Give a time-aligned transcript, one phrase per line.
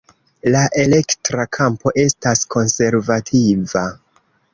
[0.53, 3.85] La elektra kampo estas konservativa.